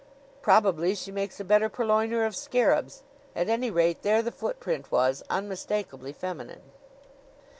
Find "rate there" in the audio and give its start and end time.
3.69-4.23